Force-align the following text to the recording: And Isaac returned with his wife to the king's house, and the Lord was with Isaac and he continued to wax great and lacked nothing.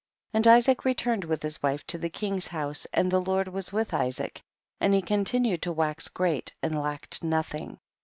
And 0.33 0.47
Isaac 0.47 0.83
returned 0.83 1.25
with 1.25 1.43
his 1.43 1.61
wife 1.61 1.85
to 1.85 1.99
the 1.99 2.09
king's 2.09 2.47
house, 2.47 2.87
and 2.91 3.11
the 3.11 3.21
Lord 3.21 3.47
was 3.49 3.71
with 3.71 3.93
Isaac 3.93 4.41
and 4.79 4.95
he 4.95 5.01
continued 5.03 5.61
to 5.61 5.71
wax 5.71 6.07
great 6.07 6.55
and 6.63 6.75
lacked 6.81 7.23
nothing. 7.23 7.77